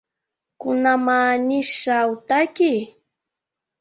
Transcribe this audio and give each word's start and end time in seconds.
Kuna 0.61 0.91
maanisha 1.05 1.97
hutaki? 2.09 2.73